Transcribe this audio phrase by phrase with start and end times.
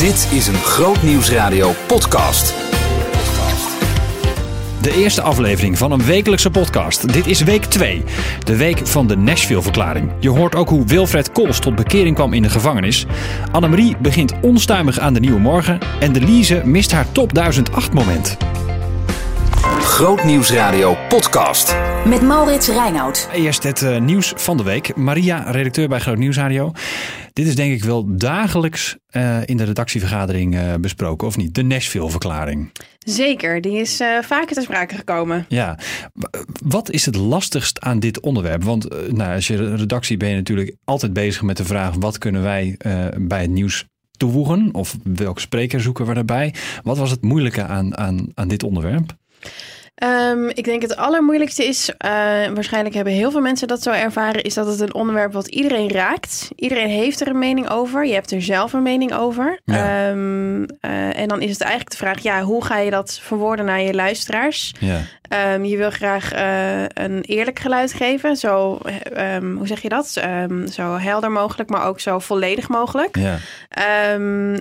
[0.00, 2.54] Dit is een Groot Nieuwsradio podcast.
[4.82, 7.12] De eerste aflevering van een wekelijkse podcast.
[7.12, 8.04] Dit is week 2,
[8.44, 10.12] de week van de Nashville-verklaring.
[10.18, 13.06] Je hoort ook hoe Wilfred Kools tot bekering kwam in de gevangenis.
[13.52, 15.78] Annemarie begint onstuimig aan de nieuwe morgen.
[16.00, 18.36] En de Lise mist haar top 1008 moment.
[20.00, 21.76] Groot Nieuwsradio podcast.
[22.06, 23.28] Met Maurits Reinoud.
[23.32, 24.96] Eerst het eh, nieuws van de week.
[24.96, 26.72] Maria, redacteur bij Groot Nieuwsradio.
[27.32, 31.54] Dit is denk ik wel dagelijks eh, in de redactievergadering eh, besproken, of niet?
[31.54, 32.70] De Nashville-verklaring.
[32.98, 35.46] Zeker, die is eh, vaker ter sprake gekomen.
[35.48, 35.78] Ja,
[36.64, 38.64] wat is het lastigst aan dit onderwerp?
[38.64, 42.42] Want nou, als je redactie ben je natuurlijk altijd bezig met de vraag: wat kunnen
[42.42, 43.84] wij eh, bij het nieuws
[44.16, 44.74] toevoegen?
[44.74, 46.54] Of welke spreker zoeken we daarbij?
[46.82, 49.18] Wat was het moeilijke aan, aan, aan dit onderwerp?
[50.00, 52.10] Ehm, ik denk het allermoeilijkste is, eh,
[52.54, 55.90] waarschijnlijk hebben heel veel mensen dat zo ervaren, is dat het een onderwerp wat iedereen
[55.90, 56.48] raakt.
[56.56, 58.06] Iedereen heeft er een mening over.
[58.06, 59.60] Je hebt er zelf een mening over.
[59.64, 60.08] Ja.
[60.08, 63.64] Ehm, eh, en dan is het eigenlijk de vraag, ja, hoe ga je dat verwoorden
[63.64, 64.74] naar je luisteraars?
[64.78, 65.00] Ja,
[65.30, 68.36] Ehm, je wil graag eh, een eerlijk geluid geven.
[68.36, 70.16] Zo, eh, ehm, hoe zeg je dat?
[70.16, 73.16] Ehm, zo helder mogelijk, maar ook zo volledig mogelijk.
[73.16, 73.38] ja.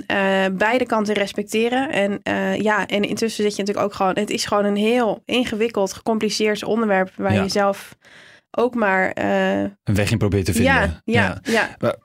[0.08, 1.92] Eh, beide kanten respecteren.
[1.92, 4.16] En eh, ja, en intussen zit je natuurlijk ook gewoon...
[4.16, 7.11] Het is gewoon een heel ingewikkeld, gecompliceerd onderwerp...
[7.16, 7.42] waar Ja.
[7.42, 7.95] je zelf
[8.52, 9.11] ook maar...
[9.11, 10.73] eh, een weg in probeert te vinden.
[10.73, 11.95] ja, ja, ja, Maar,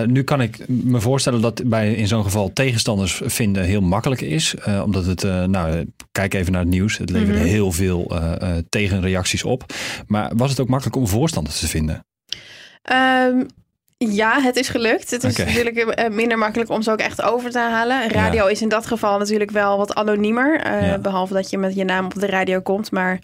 [0.00, 4.20] eh, nu kan ik me voorstellen dat bij in zo'n geval tegenstanders vinden heel makkelijk
[4.20, 4.54] is.
[4.54, 6.98] eh, omdat het, nou, kijk even naar het nieuws.
[6.98, 7.48] Het leverde Mhm.
[7.48, 8.12] heel veel
[8.68, 9.64] tegenreacties op.
[10.06, 12.04] Maar was het ook makkelijk om voorstanders te vinden?
[12.82, 13.44] Ehm,
[13.98, 15.10] ja, het is gelukt.
[15.10, 18.08] Het is natuurlijk minder makkelijk om ze ook echt over te halen.
[18.10, 20.60] Radio is in dat geval natuurlijk wel wat anoniemer.
[20.60, 20.98] eh, Ja.
[20.98, 22.90] Behalve dat je met je naam op de radio komt.
[22.90, 23.18] Maar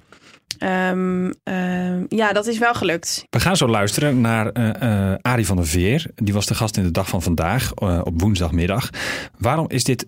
[0.62, 3.24] ehm, ehm, ja, dat is wel gelukt.
[3.30, 6.10] We gaan zo luisteren naar eh Arie van der Veer.
[6.14, 8.90] Die was de gast in de dag van vandaag eh, op woensdagmiddag.
[9.38, 10.06] Waarom is dit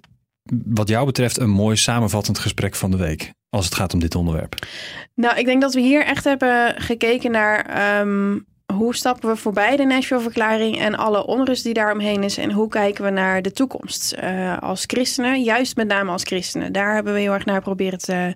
[0.64, 3.32] wat jou betreft een mooi samenvattend gesprek van de week?
[3.50, 4.54] Als het gaat om dit onderwerp.
[5.14, 8.38] Nou, ik denk dat we hier echt hebben gekeken naar ehm,
[8.72, 12.38] hoe stappen we voorbij de Nashville-verklaring en alle onrust die daaromheen is.
[12.38, 14.16] En hoe kijken we naar de toekomst
[14.60, 16.72] als christenen, juist met name als christenen.
[16.72, 18.34] Daar hebben we heel erg naar proberen te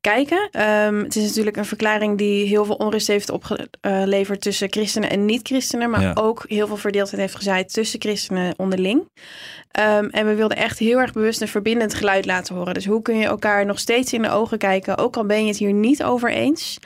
[0.00, 0.48] kijken.
[0.50, 5.24] Ehm, het is natuurlijk een verklaring die heel veel onrust heeft opgeleverd tussen christenen en
[5.24, 5.90] niet-christenen.
[5.90, 6.12] Maar Ja.
[6.14, 9.08] ook heel veel verdeeldheid heeft gezaaid tussen christenen onderling.
[9.70, 12.74] Ehm, en we wilden echt heel erg bewust een verbindend geluid laten horen.
[12.74, 15.48] Dus hoe kun je elkaar nog steeds in de ogen kijken, ook al ben je
[15.48, 16.78] het hier niet over eens.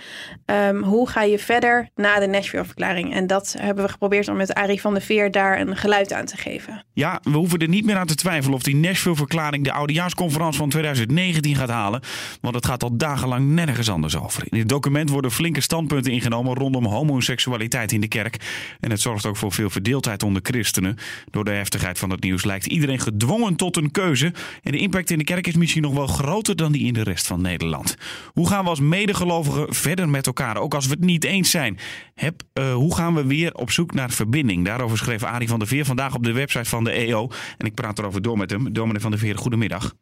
[0.46, 3.14] Ehm, hoe ga je verder na de Nashville-verklaring?
[3.14, 6.24] En dat hebben we geprobeerd om met Arie van der Veer daar een geluid aan
[6.24, 6.84] te geven.
[6.92, 10.68] Ja, we hoeven er niet meer aan te twijfelen of die Nashville-verklaring de oudejaarsconferentie van
[10.68, 12.00] 2019 gaat halen.
[12.40, 14.42] Want het gaat al dagenlang nergens anders over.
[14.48, 18.36] In het document worden flinke standpunten ingenomen rondom homoseksualiteit in de kerk.
[18.80, 20.96] En het zorgt ook voor veel verdeeldheid onder christenen.
[21.30, 24.32] Door de heftigheid van het nieuws lijkt iedereen gedwongen tot een keuze.
[24.62, 27.02] En de impact in de kerk is misschien nog wel groter dan die in de
[27.02, 27.96] rest van Nederland.
[28.32, 31.78] Hoe gaan we als medegelovigen verder met elkaar, ook als we het niet eens zijn?
[32.14, 34.64] Heb, eh, hoe gaan we weer op zoek naar verbinding?
[34.64, 37.28] Daarover schreef Arie van der Veer vandaag op de website van de EO.
[37.58, 38.72] En ik praat erover door met hem.
[38.72, 39.94] Dominee van der Veer, goedemiddag.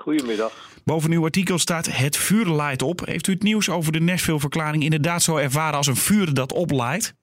[0.00, 0.52] Goedemiddag.
[0.84, 3.00] Boven uw artikel staat het vuur laait op.
[3.00, 7.14] Heeft u het nieuws over de Nashville-verklaring inderdaad zo ervaren als een vuur dat oplaait?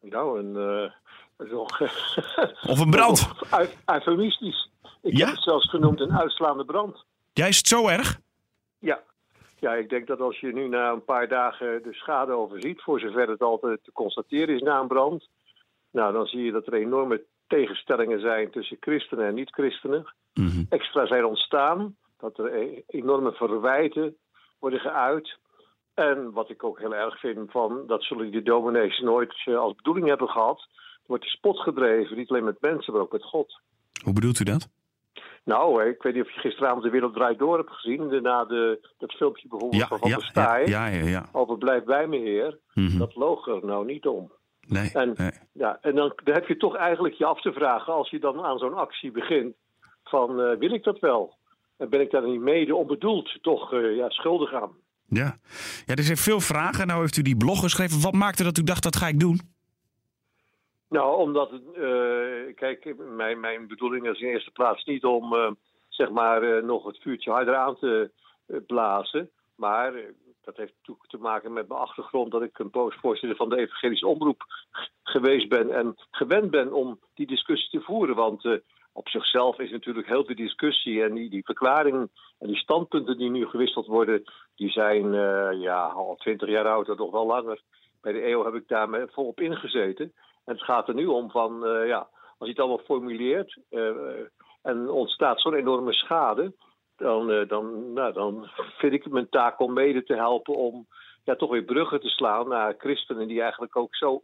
[0.00, 0.90] Nou, een,
[1.50, 1.80] nog,
[2.72, 3.28] Of een brand?
[3.86, 4.70] eufemistisch.
[5.02, 5.24] Ik Ja?
[5.26, 7.04] heb het zelfs genoemd een uitslaande brand.
[7.32, 8.18] Ja, is het zo erg?
[8.78, 9.00] Ja.
[9.58, 13.00] ja, ik denk dat als je nu na een paar dagen de schade overziet, voor
[13.00, 15.28] zover het altijd te constateren is na een brand,
[15.90, 20.14] nou, dan zie je dat er enorme tegenstellingen zijn tussen christenen en niet-christenen.
[20.34, 20.64] Mhm.
[20.68, 24.16] Extra zijn ontstaan, dat er e- enorme verwijten
[24.58, 25.38] worden geuit.
[25.94, 29.74] En wat ik ook heel erg vind, van, dat zullen die dominees nooit eh, als
[29.74, 30.66] bedoeling hebben gehad.
[30.72, 33.60] Er wordt de spot gedreven, niet alleen met mensen, maar ook met God.
[34.04, 34.68] Hoe bedoelt u dat?
[35.44, 38.08] Nou, ik weet niet of je gisteravond de Wereld Draait Door hebt gezien.
[38.08, 40.66] Daarna de, dat filmpje bijvoorbeeld Ja, van Van ja, der ja, Staaij.
[40.66, 41.04] ja, ja.
[41.06, 41.28] ja.
[41.32, 42.58] Over Blijf bij me, heer.
[42.74, 42.98] Mhm.
[42.98, 44.32] Dat loog er nou niet om.
[44.68, 45.30] Nee, En, nee.
[45.52, 48.44] ja, en dan, dan heb je toch eigenlijk je af te vragen, als je dan
[48.44, 49.54] aan zo'n actie begint,
[50.04, 51.36] van eh, wil ik dat wel?
[51.76, 54.70] En ben ik daar niet mede onbedoeld toch eh, ja, schuldig aan?
[55.08, 55.36] Ja.
[55.86, 56.86] ja, er zijn veel vragen.
[56.86, 58.00] Nou heeft u die blog geschreven.
[58.00, 59.40] Wat maakte dat u dacht, dat ga ik doen?
[60.88, 65.50] Nou, omdat, eh, kijk, mijn, mijn bedoeling is in eerste plaats niet om, eh,
[65.88, 68.10] zeg maar, nog het vuurtje harder aan te
[68.66, 69.30] blazen.
[69.54, 69.92] Maar
[70.44, 74.06] dat heeft natuurlijk te maken met mijn achtergrond dat ik een postvoorzitter van de Evangelische
[74.06, 74.44] Omroep
[75.02, 78.16] geweest ben en gewend ben om die discussie te voeren.
[78.16, 78.42] Want
[78.96, 82.08] op zichzelf is natuurlijk heel veel discussie en die, die verklaring
[82.38, 84.22] en die standpunten die nu gewisseld worden,
[84.54, 87.60] die zijn eh, ja, al twintig jaar oud en nog wel langer.
[88.00, 90.12] Bij de EO heb ik daar volop ingezeten.
[90.44, 92.08] En het gaat er nu om van, eh, ja,
[92.38, 93.90] als je het allemaal formuleert, eh,
[94.62, 96.52] en ontstaat zo'n enorme schade,
[96.96, 98.48] dan, dan, nou, dan
[98.78, 100.86] vind ik het mijn taak om mede te helpen om
[101.24, 104.22] ja, toch weer bruggen te slaan naar christenen die eigenlijk ook zo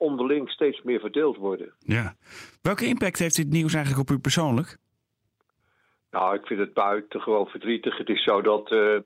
[0.00, 1.74] onderling steeds meer verdeeld worden.
[1.78, 2.14] Ja.
[2.62, 4.78] Welke impact heeft dit nieuws eigenlijk op u persoonlijk?
[6.10, 7.98] Nou, ik vind het buitengewoon verdrietig.
[7.98, 8.96] Het is zo dat eh,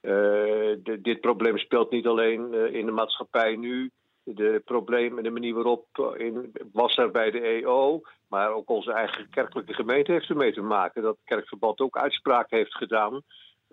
[0.00, 3.90] eh, dit probleem speelt niet alleen eh, in de maatschappij nu.
[4.22, 8.92] De problemen en de manier waarop in, was er bij de EO, maar ook onze
[8.92, 11.02] eigen kerkelijke gemeente heeft ermee te maken.
[11.02, 13.22] Dat het kerkverband ook uitspraken heeft gedaan.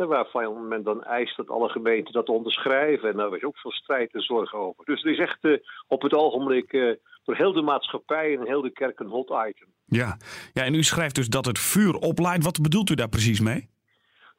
[0.01, 3.09] Eh, Waarvan men dan eist dat alle gemeenten dat onderschrijven.
[3.09, 4.85] En daar is ook veel strijd en zorg over.
[4.85, 5.57] Dus er is echt eh,
[5.87, 6.91] op het ogenblik eh,
[7.23, 9.67] door heel de maatschappij en heel de kerk een hot item.
[9.85, 10.17] Ja.
[10.53, 12.43] ja, en u schrijft dus dat het vuur oplaait.
[12.43, 13.69] Wat bedoelt u daar precies mee?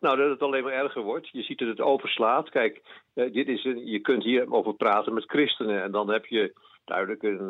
[0.01, 1.29] Nou, dat het alleen maar erger wordt.
[1.29, 2.51] Je ziet dat het overslaat.
[2.51, 2.81] Kijk,
[3.15, 5.83] eh, dit is een, je kunt hier over praten met christenen.
[5.83, 6.53] En dan heb je
[6.85, 7.47] duidelijk een.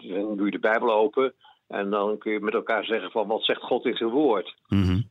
[0.00, 1.34] dan doe je de Bijbel open.
[1.68, 4.54] En dan kun je met elkaar zeggen van wat zegt God in zijn woord.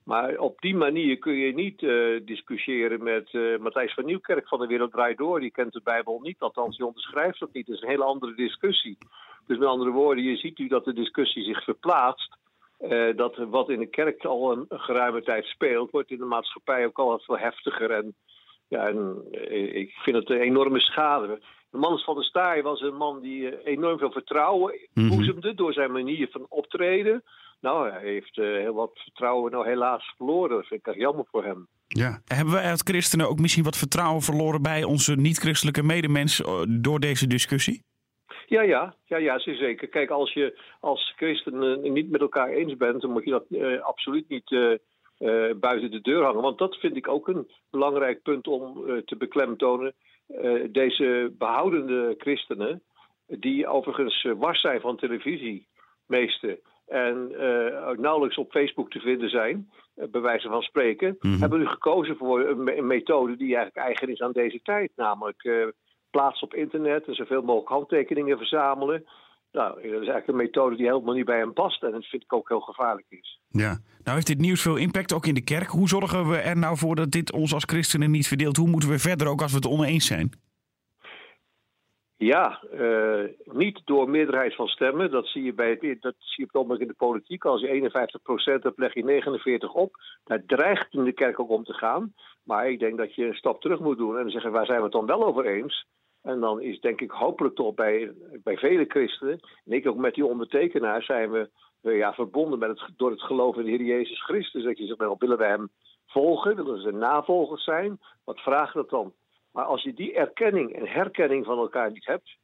[0.03, 4.59] Maar op die manier kun je niet eh, discussiëren met eh, Matthijs van Nieuwkerk van
[4.59, 5.39] de Wereld Draait Door.
[5.39, 7.67] Die kent de Bijbel niet, althans die onderschrijft dat niet.
[7.67, 8.97] Het is een hele andere discussie.
[9.47, 12.37] Dus met andere woorden, je ziet nu dat de discussie zich verplaatst.
[12.77, 16.85] Eh, dat wat in de kerk al een, geruime tijd speelt, wordt in de maatschappij
[16.85, 17.91] ook al wat veel heftiger.
[17.91, 18.15] En,
[18.67, 19.23] ja, en
[19.75, 21.41] ik vind het een enorme schade.
[21.71, 25.73] De man van der Staaij was een man die eh, enorm veel vertrouwen boezemde door
[25.73, 27.23] zijn manier van optreden.
[27.61, 30.55] Nou, hij heeft eh, heel wat vertrouwen nou helaas verloren.
[30.55, 31.67] Dat vind ik jammer voor hem.
[31.87, 32.21] Ja.
[32.25, 36.99] Hebben wij als christenen ook misschien wat vertrouwen verloren bij onze niet-christelijke medemens eh, door
[36.99, 37.83] deze discussie?
[38.45, 39.87] Ja, ja, ja, ja, zeker.
[39.87, 44.29] Kijk, als je als christenen niet met elkaar eens bent, dan moet je dat absoluut
[44.29, 44.79] niet
[45.21, 46.41] eh, buiten de deur hangen.
[46.41, 49.93] Want dat vind ik ook een belangrijk punt om eh, te beklemtonen.
[50.27, 52.81] Eh, deze behoudende christenen,
[53.27, 55.67] die overigens wars zijn van televisie,
[56.07, 57.31] meeste, en
[57.97, 62.63] nauwelijks op Facebook te vinden zijn, bij wijze van spreken, hebben nu gekozen voor een,
[62.63, 64.91] me- een methode die eigenlijk eigen is aan deze tijd.
[64.95, 65.73] Namelijk
[66.09, 69.05] plaatsen op internet en zoveel mogelijk handtekeningen verzamelen.
[69.51, 72.23] Nou, dat is eigenlijk een methode die helemaal niet bij hem past en dat vind
[72.23, 73.39] ik ook heel gevaarlijk is.
[73.49, 73.79] Ja.
[74.03, 75.67] Nou heeft dit nieuws veel impact ook in de kerk.
[75.67, 78.57] Hoe zorgen we er nou voor dat dit ons als christenen niet verdeelt?
[78.57, 80.31] Hoe moeten we verder ook als we het oneens zijn?
[82.17, 85.11] Ja, eh, niet door meerderheid van stemmen.
[85.11, 87.45] Dat zie je, bij het, dat zie je op in de politiek.
[87.45, 89.95] Als je 51% hebt, leg je 49 op.
[90.23, 92.13] Daar dreigt in de kerk ook om te gaan.
[92.43, 94.83] Maar ik denk dat je een stap terug moet doen en zeggen waar zijn we
[94.83, 95.85] het dan wel over eens?
[96.21, 98.11] En dan is denk ik hopelijk toch bij,
[98.43, 101.49] bij vele christenen, en ik ook met die ondertekenaar, zijn we
[101.81, 104.63] ja, verbonden met het, door het geloof in de Heer Jezus Christus.
[104.63, 105.69] Dat je zegt, nou, willen we hem
[106.07, 106.55] volgen?
[106.55, 107.99] Willen we zijn navolgers zijn?
[108.23, 109.13] Wat vraagt dat dan?
[109.51, 112.37] Maar als je die erkenning en herkenning van elkaar niet hebt,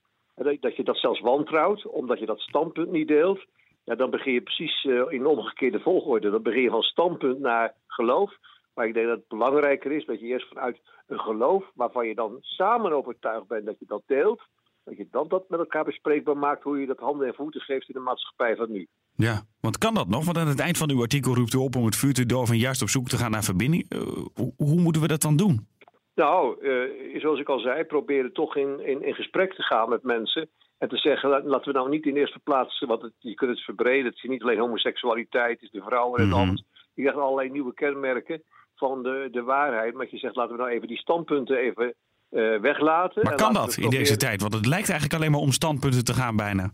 [0.61, 3.45] dat je dat zelfs wantrouwt, omdat je dat standpunt niet deelt,
[3.83, 6.29] ja, dan begin je precies eh, in omgekeerde volgorde.
[6.29, 8.37] Dan begin je van standpunt naar geloof.
[8.77, 12.15] Maar ik denk dat het belangrijker is dat je eerst vanuit een geloof, waarvan je
[12.15, 14.41] dan samen overtuigd bent dat je dat deelt,
[14.83, 17.87] dat je dan dat met elkaar bespreekbaar maakt hoe je dat handen en voeten geeft
[17.87, 18.87] in de maatschappij van nu.
[19.15, 20.25] Ja, want kan dat nog?
[20.25, 22.53] Want aan het eind van uw artikel roept u op om het vuur te doven
[22.53, 23.85] en juist op zoek te gaan naar verbinding.
[23.89, 23.99] Eh,
[24.35, 25.67] hoe, hoe moeten we dat dan doen?
[26.15, 30.03] Nou, eh, zoals ik al zei, proberen toch in, in, in gesprek te gaan met
[30.03, 30.49] mensen.
[30.77, 33.51] En te zeggen, la- laten we nou niet in eerste plaats, want het, je kunt
[33.51, 34.05] het verbreden.
[34.05, 36.37] Het is niet alleen homoseksualiteit, het is de vrouwen en Mhm.
[36.39, 36.63] alles.
[36.93, 38.43] Je krijgt allerlei nieuwe kenmerken
[38.77, 39.93] van de, de waarheid.
[39.93, 41.95] Maar je zegt, laten we nou even die standpunten even
[42.29, 43.23] eh, weglaten.
[43.23, 44.41] Maar kan dat in deze tijd?
[44.41, 46.71] Want het lijkt eigenlijk alleen maar om standpunten te gaan bijna.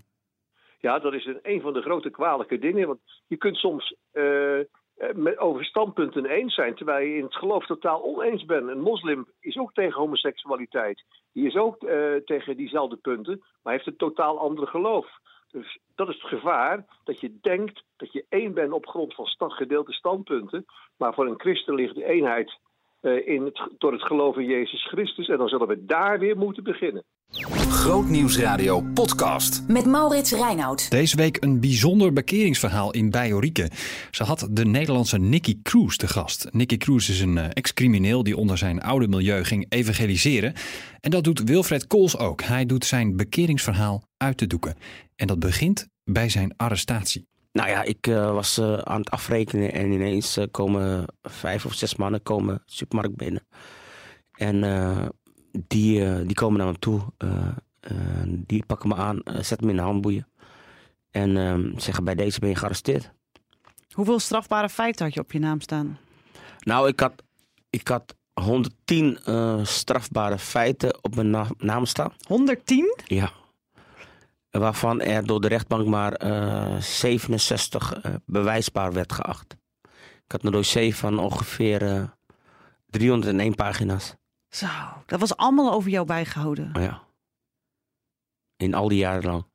[0.79, 2.87] Ja, dat is een, een van de grote kwalijke dingen.
[2.87, 4.65] Want je kunt soms eh, eh,
[5.13, 8.69] met, over standpunten eens zijn, terwijl je in het geloof totaal oneens bent.
[8.69, 11.03] Een moslim is ook tegen homoseksualiteit.
[11.33, 11.77] Die is ook
[12.25, 15.07] tegen diezelfde punten, maar heeft een totaal ander geloof.
[15.53, 19.25] Dus dat is het gevaar, dat je denkt dat je één bent op grond van
[19.25, 20.65] sta- gedeelde standpunten.
[20.97, 22.59] Maar voor een christen ligt de eenheid
[23.01, 25.27] eh, in het, door het geloof in Jezus Christus.
[25.27, 27.03] En dan zullen we daar weer moeten beginnen.
[27.83, 29.63] Grootnieuwsradio podcast.
[29.67, 30.91] Met Maurits Reinoud.
[30.91, 33.69] Deze week een bijzonder bekeringsverhaal in Bijorieke.
[34.11, 36.47] Ze had de Nederlandse Nicky Cruz te gast.
[36.51, 40.53] Nicky Cruz is een eh, ex-crimineel die onder zijn oude milieu ging evangeliseren.
[40.99, 42.41] En dat doet Wilfred Kools ook.
[42.41, 44.75] Hij doet zijn bekeringsverhaal uit te doeken.
[45.15, 47.27] En dat begint bij zijn arrestatie.
[47.51, 51.95] Nou ja, ik eh, was eh, aan het afrekenen en ineens komen vijf of zes
[51.95, 53.43] mannen komen de supermarkt binnen.
[54.31, 55.05] En eh,
[55.67, 57.01] die, die komen naar me toe.
[57.83, 57.95] Eh,
[58.27, 60.27] die pakken me aan, eh, zetten me in de handboeien.
[61.11, 63.11] En ehm, zeggen bij deze ben je gearresteerd.
[63.93, 65.97] Hoeveel strafbare feiten had je op je naam staan?
[66.59, 67.23] Nou, ik had,
[67.69, 72.13] ik had 110 eh, strafbare feiten op mijn na- naam staan.
[72.27, 72.95] 110?
[73.05, 73.31] Ja.
[74.49, 79.55] Waarvan er door de rechtbank maar eh, 67 eh, bewijsbaar werd geacht.
[80.25, 82.03] Ik had een dossier van ongeveer eh,
[82.89, 84.15] 301 pagina's.
[84.49, 84.67] Zo,
[85.05, 86.69] dat was allemaal over jou bijgehouden.
[86.73, 87.01] Ja.
[88.57, 89.45] In al die jaren lang.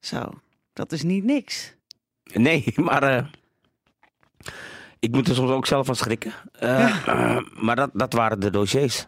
[0.00, 0.30] Zo,
[0.72, 1.74] dat is niet niks.
[2.32, 3.24] Nee, maar eh,
[4.98, 6.32] ik moet er soms ook zelf van schrikken.
[6.52, 9.06] Eh, eh, maar dat, dat waren de dossiers.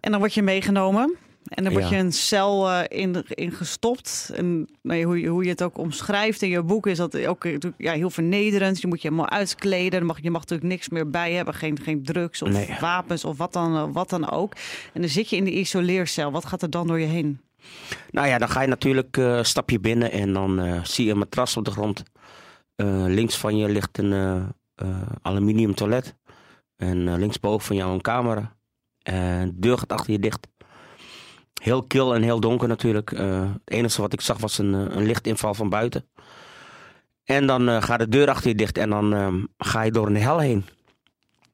[0.00, 1.16] En dan word je meegenomen.
[1.44, 1.96] En dan word Ja.
[1.96, 4.30] je een cel in, in gestopt.
[4.34, 7.44] En nou, hoe, je, hoe je het ook omschrijft in je boek is dat ook
[7.76, 8.80] ja, heel vernederend.
[8.80, 10.06] Je moet je helemaal uitkleden.
[10.06, 11.54] Mag, je mag natuurlijk niks meer bij hebben.
[11.54, 12.76] Geen, geen drugs of Nee.
[12.80, 14.54] wapens of wat dan, wat dan ook.
[14.92, 16.30] En dan zit je in de isoleercel.
[16.30, 17.40] Wat gaat er dan door je heen?
[18.10, 21.10] Nou ja, dan ga je natuurlijk eh stap je binnen en dan eh, zie je
[21.10, 22.02] een matras op de grond.
[22.76, 24.36] Eh, links van je ligt een eh,
[24.74, 26.16] eh, aluminium toilet.
[26.76, 28.56] En eh, linksboven van jou een camera.
[29.02, 30.46] En de deur gaat achter je dicht.
[31.62, 33.12] Heel kil en heel donker natuurlijk.
[33.12, 36.08] Eh, het enige wat ik zag was een, eh, een lichtinval van buiten.
[37.24, 40.06] En dan eh, gaat de deur achter je dicht en dan eh, ga je door
[40.06, 40.64] een hel heen.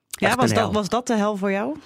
[0.09, 1.77] Ja, Echt was een dat, was dat de hel voor jou?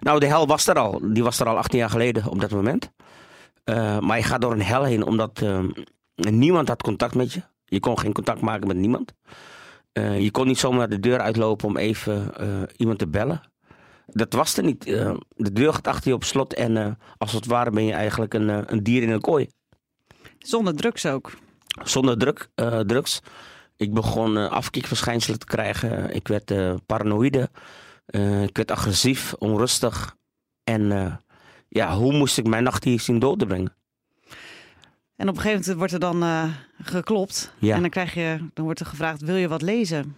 [0.00, 1.00] Nou, de hel was er al.
[1.02, 2.90] Die was er al 18 jaar geleden op dat moment.
[3.64, 5.42] Eh, maar je gaat door een hel heen omdat
[6.14, 7.42] eh, niemand had contact met je.
[7.64, 9.14] Je kon geen contact maken met niemand.
[9.92, 13.40] Eh, je kon niet zomaar de deur uitlopen om even eh, iemand te bellen.
[14.06, 14.84] Dat was er niet.
[15.28, 18.72] De deur gaat achter je op slot en als het ware ben je eigenlijk een,
[18.72, 19.48] een dier in een kooi.
[20.38, 21.32] Zonder drugs ook.
[21.82, 22.48] Zonder druk,
[22.86, 23.20] drugs.
[23.76, 26.14] Ik begon afkikverschijnselen te krijgen.
[26.14, 26.52] Ik werd
[26.86, 27.50] paranoïde.
[28.46, 30.16] Ik werd agressief, onrustig.
[30.64, 31.20] En
[31.72, 33.74] ja, hoe moest ik mijn nacht hier zien door te brengen?
[35.16, 36.44] En op een gegeven moment wordt er dan eh,
[36.82, 37.54] geklopt.
[37.58, 37.74] Ja.
[37.74, 40.16] En dan, krijg je, dan wordt er gevraagd, wil je wat lezen?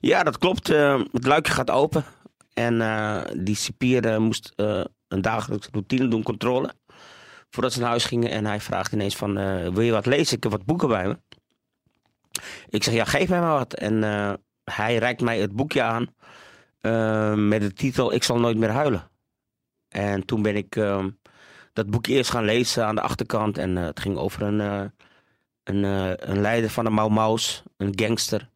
[0.00, 0.70] Ja, dat klopt.
[0.70, 2.04] Eh, het luikje gaat open.
[2.52, 4.52] En eh, die cipier moest
[5.08, 6.74] een dagelijkse routine doen, controle.
[7.50, 8.30] Voordat ze naar huis gingen.
[8.30, 9.34] En hij vraagt ineens van,
[9.74, 10.36] wil je wat lezen?
[10.36, 11.18] Ik heb wat boeken bij me.
[12.68, 13.74] Ik zeg, ja, geef mij maar wat.
[13.74, 14.02] En
[14.64, 16.08] hij reikt mij het boekje aan.
[17.48, 19.12] met de titel Ik zal nooit meer huilen.
[19.94, 21.04] En toen ben ik eh,
[21.74, 23.58] dat boekje eerst gaan lezen aan de achterkant.
[23.58, 24.84] En eh, het ging over een, eh,
[25.64, 27.62] een, eh, een leider van de Mau Mau's.
[27.76, 28.48] Een gangster.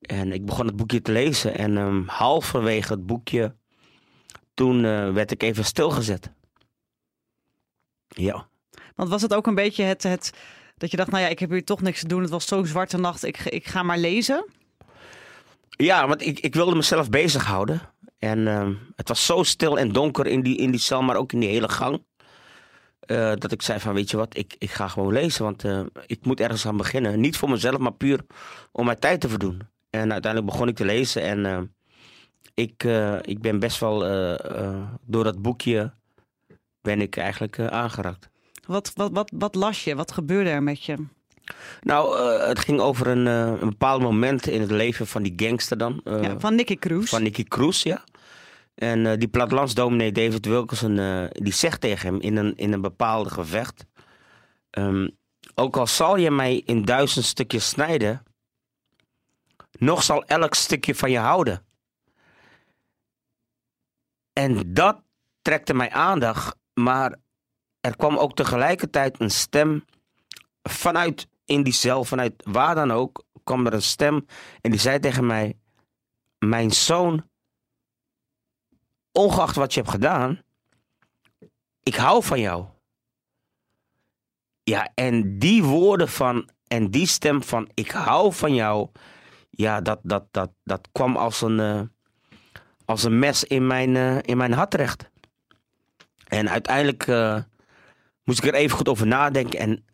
[0.00, 3.54] En ik begon het boekje te lezen en ehm, halverwege het boekje,
[4.54, 4.82] toen
[5.14, 6.30] werd ik even stilgezet.
[8.08, 8.48] Ja.
[8.94, 10.32] Want was het ook een beetje het, het
[10.76, 12.22] dat je dacht, nou ja, ik heb hier toch niks te doen.
[12.22, 14.46] Het was zo'n zwarte nacht, ik, ik ga maar lezen.
[15.68, 17.89] Ja, want ik, ik wilde mezelf bezighouden.
[18.20, 21.32] En ehm, het was zo stil en donker in die, in die cel, maar ook
[21.32, 22.04] in die hele gang.
[23.00, 25.44] eh, dat ik zei van, weet je wat, ik, ik ga gewoon lezen.
[25.44, 27.20] Want eh, ik moet ergens aan beginnen.
[27.20, 28.20] Niet voor mezelf, maar puur
[28.72, 29.60] om mijn tijd te verdoen.
[29.90, 31.22] En uiteindelijk begon ik te lezen.
[31.22, 31.60] En eh,
[32.54, 33.98] ik, eh, ik ben best wel
[35.06, 35.92] door dat boekje
[36.80, 38.28] ben ik eigenlijk aangeraakt.
[38.66, 39.94] Wat, wat, wat, wat las je?
[39.94, 41.06] Wat gebeurde er met je?
[41.80, 45.32] Nou, eh, het ging over een, eh, een bepaald moment in het leven van die
[45.36, 46.00] gangster dan.
[46.04, 47.08] eh, ja, van Nicky Cruz.
[47.10, 48.04] Van Nicky Cruz, ja.
[48.74, 53.86] En die plattelandsdominee David Wilkerson, die zegt tegen hem in een, in een bepaalde gevecht...
[54.70, 55.08] ehm,
[55.54, 58.22] ook al zal je mij in duizend stukjes snijden...
[59.78, 61.64] nog zal elk stukje van je houden.
[64.32, 65.02] En dat
[65.42, 67.16] trekte mijn aandacht, maar
[67.80, 69.84] er kwam ook tegelijkertijd een stem
[70.62, 74.26] vanuit in die cel, vanuit waar dan ook, kwam er een stem
[74.60, 75.58] en die zei tegen mij:
[76.38, 77.28] Mijn zoon,
[79.12, 80.42] ongeacht wat je hebt gedaan,
[81.82, 82.66] ik hou van jou.
[84.62, 88.88] Ja, en die woorden van en die stem van ik hou van jou,
[89.50, 91.80] ja, dat, dat, dat, dat kwam als een, eh,
[92.84, 95.10] als een mes in mijn, eh, in mijn hart terecht.
[96.26, 97.42] En uiteindelijk eh,
[98.24, 99.58] moest ik er even goed over nadenken.
[99.58, 99.84] En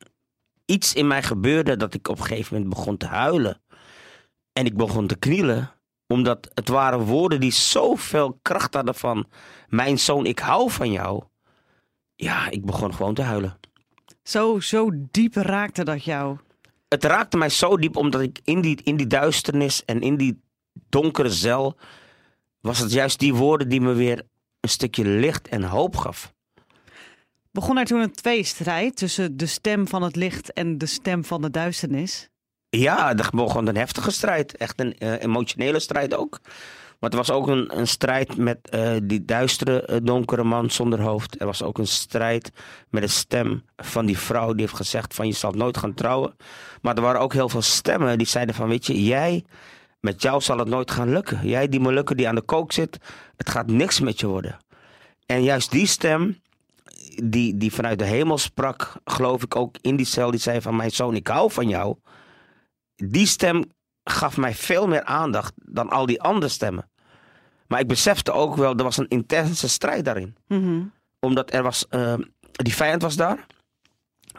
[0.66, 3.60] iets in mij gebeurde dat ik op een gegeven moment begon te huilen.
[4.52, 5.70] En ik begon te knielen.
[6.06, 9.26] Omdat het waren woorden die zoveel kracht hadden van...
[9.68, 11.22] Mijn zoon, ik hou van jou.
[12.14, 13.58] Ja, ik begon gewoon te huilen.
[14.22, 16.38] Zo, zo diep raakte dat jou.
[16.88, 20.42] Het raakte mij zo diep omdat ik in die, in die duisternis en in die
[20.88, 21.76] donkere cel...
[22.60, 24.26] was het juist die woorden die me weer
[24.60, 26.34] een stukje licht en hoop gaf.
[27.56, 31.42] Begon er toen een tweestrijd tussen de stem van het licht en de stem van
[31.42, 32.28] de duisternis?
[32.68, 34.56] Ja, er begon een heftige strijd.
[34.56, 36.40] Echt een eh, emotionele strijd ook.
[37.00, 41.00] Maar het was ook een, een strijd met eh, die duistere, eh, donkere man zonder
[41.00, 41.40] hoofd.
[41.40, 42.50] Er was ook een strijd
[42.90, 46.36] met de stem van die vrouw die heeft gezegd van je zal nooit gaan trouwen.
[46.82, 49.44] Maar er waren ook heel veel stemmen die zeiden van weet je, jij,
[50.00, 51.48] met jou zal het nooit gaan lukken.
[51.48, 52.98] Jij die Molukker die aan de kook zit,
[53.36, 54.56] het gaat niks met je worden.
[55.26, 56.40] En juist die stem,
[57.24, 60.76] die, die vanuit de hemel sprak, geloof ik ook in die cel, die zei van
[60.76, 61.96] mijn zoon, ik hou van jou.
[62.94, 63.64] Die stem
[64.04, 66.90] gaf mij veel meer aandacht dan al die andere stemmen.
[67.66, 70.36] Maar ik besefte ook wel, er was een intense strijd daarin.
[70.48, 70.82] Mhm.
[71.20, 72.14] Omdat er was, eh,
[72.52, 73.46] die vijand was daar.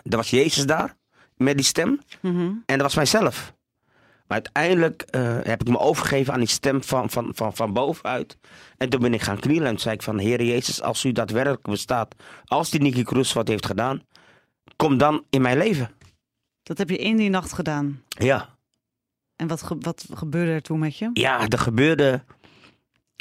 [0.03, 0.95] Er was Jezus daar,
[1.35, 1.99] met die stem.
[2.21, 2.51] Mhm.
[2.65, 3.53] En dat was mijzelf.
[4.27, 8.37] Maar uiteindelijk eh, heb ik me overgegeven aan die stem van, van, van, van bovenuit.
[8.77, 10.17] En toen ben ik gaan knielen en toen zei ik van...
[10.17, 12.15] Heer Jezus, als u daadwerkelijk bestaat...
[12.45, 14.01] als die Nicky Cruz wat heeft gedaan...
[14.75, 15.89] kom dan in mijn leven.
[16.63, 18.01] Dat heb je in die nacht gedaan.
[18.07, 18.55] Ja,
[19.35, 21.09] En wat, ge- wat gebeurde er toen met je?
[21.13, 22.23] ja er gebeurde...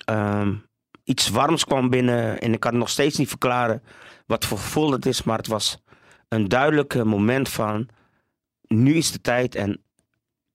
[0.04, 0.54] ehm,
[1.04, 3.82] iets warms kwam binnen en ik kan nog steeds niet verklaren...
[4.26, 5.78] wat voor gevoel het is, maar het was
[6.28, 7.88] een duidelijk moment van...
[8.60, 9.80] nu is de tijd en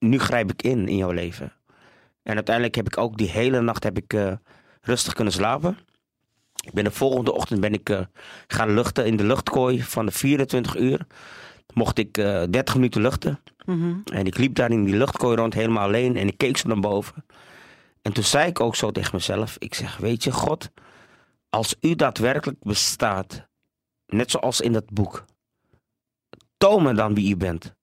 [0.04, 1.54] nu grijp ik in in jouw leven.
[2.24, 4.34] En uiteindelijk heb ik ook die hele nacht heb ik, eh,
[4.82, 5.78] rustig kunnen slapen.
[6.66, 8.02] Ik ben de volgende ochtend ben ik eh,
[8.48, 11.06] gaan luchten in de luchtkooi van de 24 uur.
[11.74, 13.40] Mocht ik eh 30 minuten luchten.
[13.66, 13.96] Mhm.
[14.14, 16.80] En ik liep daar in die luchtkooi rond helemaal alleen en ik keek zo naar
[16.80, 17.26] boven.
[18.02, 20.72] En toen zei ik ook zo tegen mezelf, ik zeg, weet je God,
[21.50, 23.48] als u daadwerkelijk bestaat,
[24.06, 25.26] net zoals in dat boek,
[26.58, 27.76] toon me dan wie u bent.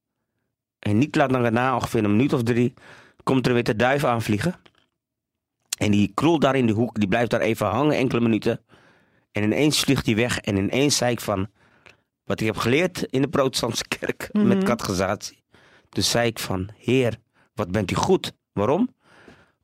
[0.78, 2.74] En niet laat dan na ongeveer een minuut of drie,
[3.22, 4.54] komt er weer de duif aanvliegen.
[5.78, 8.60] En die kroelt daar in die hoek, die blijft daar even hangen enkele minuten.
[9.32, 11.48] En ineens vliegt hij weg en ineens zei ik van,
[12.24, 14.64] wat ik heb geleerd in de protestantse kerk met Mhm.
[14.66, 15.42] catechisatie.
[15.88, 17.16] Dus zei ik van, heer,
[17.54, 18.32] wat bent u goed.
[18.52, 18.94] Waarom?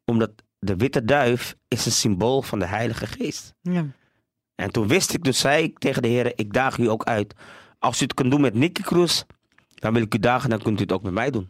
[0.04, 3.54] Omdat de witte duif is een symbool van de heilige geest.
[3.61, 3.87] Ja.
[4.54, 7.35] En toen wist ik, dus zei ik tegen de heren, ik daag u ook uit.
[7.78, 9.23] Als u het kunt doen met Nicky Cruz,
[9.85, 11.49] dan wil ik u dagen, dan kunt u het ook met mij doen.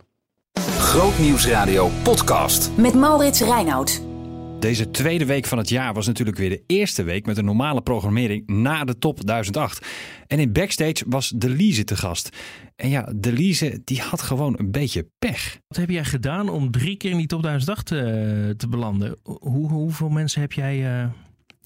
[0.78, 2.70] Grootnieuwsradio podcast.
[2.76, 4.02] Met Maurits Reinoud.
[4.60, 7.82] Deze tweede week van het jaar was natuurlijk weer de eerste week met een normale
[7.82, 9.86] programmering na de top 1008.
[10.26, 12.28] En in backstage was Delise te gast.
[12.76, 15.58] En ja, Delise die had gewoon een beetje pech.
[15.68, 19.16] Wat heb jij gedaan om drie keer in die top 1008 te, te belanden?
[19.22, 21.08] Hoe, hoeveel mensen heb jij eh,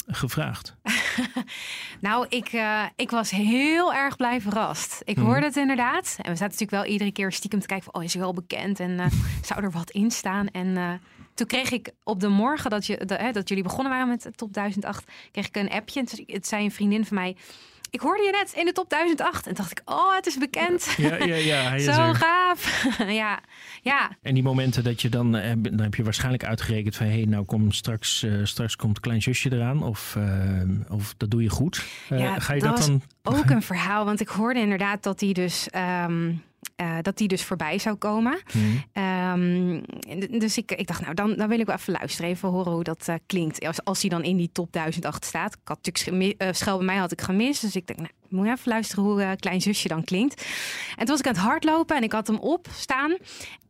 [0.09, 0.75] gevraagd?
[2.01, 5.03] Nou, ik, eh, ik was heel erg blij verrast.
[5.05, 5.27] Ik Mhm.
[5.27, 6.15] hoorde het inderdaad.
[6.17, 7.95] En we zaten natuurlijk wel iedere keer stiekem te kijken van...
[8.01, 9.07] oh, is hij wel bekend en eh,
[9.49, 10.47] zou er wat in staan?
[10.49, 10.93] En eh,
[11.35, 14.29] toen kreeg ik op de morgen dat, je, de- hè, dat jullie begonnen waren met
[14.35, 15.11] top 1008...
[15.33, 16.05] kreeg ik een appje.
[16.27, 17.37] Het zei een vriendin van mij...
[17.91, 19.47] ik hoorde je net in de top 1008.
[19.47, 20.95] En dacht ik, oh, het is bekend.
[20.97, 21.61] Ja, ja, ja.
[21.69, 22.15] Hij is Zo er.
[22.15, 22.87] gaaf.
[23.23, 23.41] ja,
[23.83, 24.11] ja.
[24.23, 27.25] En die momenten dat je dan, eh, dan heb je waarschijnlijk uitgerekend van hé, hey,
[27.25, 31.51] nou kom straks, eh, straks komt klein zusje eraan of, eh, of dat doe je
[31.51, 31.85] goed.
[32.09, 33.03] Ja, ga je dat dat, was dan?
[33.23, 35.71] Ook een verhaal, want ik hoorde inderdaad dat die dus...
[35.71, 36.33] ehm,
[36.79, 38.41] eh, dat die dus voorbij zou komen.
[38.53, 38.65] Mhm.
[38.93, 39.81] Ehm,
[40.39, 42.31] dus ik, ik dacht, nou, dan, dan wil ik wel even luisteren.
[42.31, 43.67] Even horen hoe dat eh, klinkt.
[43.67, 45.55] Als, als hij dan in die top 1008 staat.
[45.55, 47.61] Ik had natuurlijk eh, Schel bij mij had ik gemist.
[47.61, 50.45] Dus ik dacht, nou, ik moet even luisteren hoe Klein Zusje dan klinkt.
[50.91, 53.17] En toen was ik aan het hardlopen en ik had hem op staan.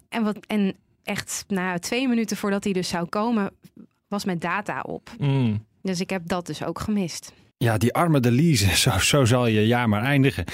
[0.08, 3.50] En, wat, en echt, nou, twee minuten voordat hij dus zou komen,
[4.08, 5.10] was mijn data op.
[5.18, 5.66] Mm.
[5.82, 7.32] Dus ik heb dat dus ook gemist.
[7.64, 10.44] Ja, die arme Delise, zo, zo zal je jaar maar eindigen.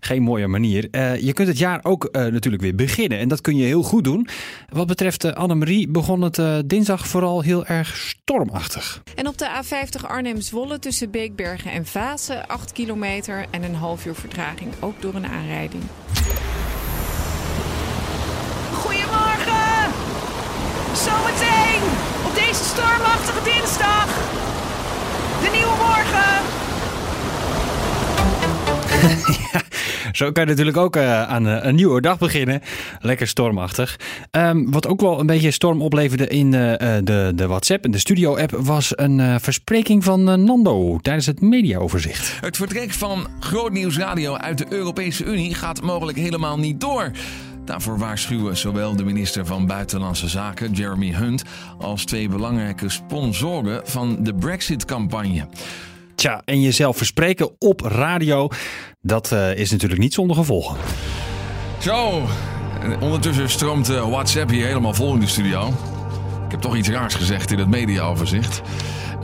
[0.00, 0.88] Geen mooie manier.
[0.90, 3.82] Eh, je kunt het jaar ook eh, natuurlijk weer beginnen en dat kun je heel
[3.82, 4.28] goed doen.
[4.68, 9.02] Wat betreft uh, Annemarie begon het eh, dinsdag vooral heel erg stormachtig.
[9.14, 14.14] En op de A50 Arnhem-Zwolle tussen Beekbergen en Vaassen 8 kilometer en een half uur
[14.14, 15.82] vertraging, ook door een aanrijding.
[18.72, 19.90] Goedemorgen!
[20.94, 21.82] Zometeen
[22.26, 24.41] op deze stormachtige dinsdag.
[25.42, 26.30] De nieuwe morgen.
[29.52, 29.62] ja,
[30.12, 32.62] zo kan je natuurlijk ook uh, aan uh, een nieuwe dag beginnen.
[33.00, 33.98] Lekker stormachtig.
[34.30, 36.72] Um, wat ook wel een beetje storm opleverde in uh,
[37.04, 42.40] de, de WhatsApp en de studio-app was een verspreking van Nando tijdens het mediaoverzicht.
[42.40, 47.10] Het vertrek van Groot Nieuws Radio uit de Europese Unie gaat mogelijk helemaal niet door.
[47.64, 51.42] Daarvoor waarschuwen zowel de minister van Buitenlandse Zaken, Jeremy Hunt,
[51.78, 55.46] als twee belangrijke sponsoren van de Brexit-campagne.
[56.14, 58.48] Tja, en jezelf verspreken op radio,
[59.00, 60.76] dat uh, is natuurlijk niet zonder gevolgen.
[61.78, 62.22] Zo,
[63.00, 65.68] ondertussen stroomt uh, WhatsApp hier helemaal vol in de studio.
[66.44, 68.62] Ik heb toch iets raars gezegd in het mediaoverzicht.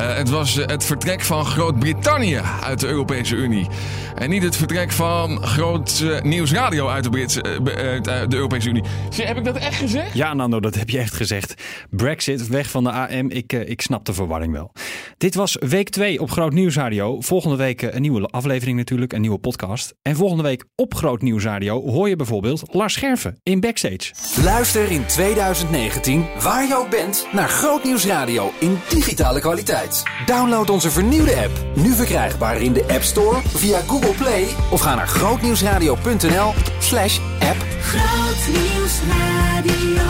[0.00, 3.66] Uh, het was het vertrek van Groot-Brittannië uit de Europese Unie.
[4.14, 8.68] En niet het vertrek van Groot uh, Nieuws Radio uit de, Britse, uh, de Europese
[8.68, 8.82] Unie.
[9.16, 10.14] Heb ik dat echt gezegd?
[10.14, 11.54] Ja, Nando, dat heb je echt gezegd.
[11.90, 13.30] Brexit, weg van de AM.
[13.30, 14.72] Ik, ik snap de verwarring wel.
[15.16, 17.20] Dit was week 2 op Groot Nieuws Radio.
[17.20, 19.94] Volgende week een nieuwe aflevering natuurlijk, een nieuwe podcast.
[20.02, 24.12] En volgende week op Groot Nieuws Radio hoor je bijvoorbeeld Lars Scherven in Backstage.
[24.42, 29.87] Luister in 2019, waar je ook bent, naar Groot Nieuws Radio in digitale kwaliteit.
[30.26, 31.50] Download onze vernieuwde app.
[31.74, 37.64] Nu verkrijgbaar in de App Store, via Google Play of ga naar grootnieuwsradio.nl slash app.
[37.80, 40.02] Grootnieuwsradio